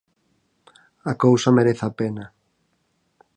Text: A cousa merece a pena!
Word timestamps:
A 1.11 1.13
cousa 1.23 1.55
merece 1.57 1.83
a 1.87 1.91
pena! 1.99 2.25